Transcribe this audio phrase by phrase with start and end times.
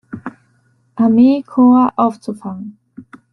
[0.95, 2.79] Armeekorps aufzufangen.